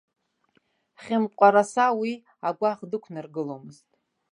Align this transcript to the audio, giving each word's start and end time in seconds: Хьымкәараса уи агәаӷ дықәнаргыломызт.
Хьымкәараса 1.01 1.85
уи 1.99 2.13
агәаӷ 2.47 2.79
дықәнаргыломызт. 2.89 3.87